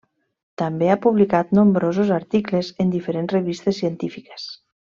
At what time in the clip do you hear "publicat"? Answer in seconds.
1.03-1.53